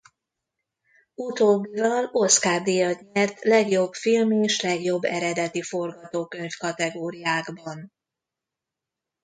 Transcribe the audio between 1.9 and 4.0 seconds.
Oscar-díjat nyert legjobb